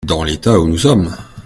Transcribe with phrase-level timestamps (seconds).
[0.07, 1.15] Dans l’état où nous sommes.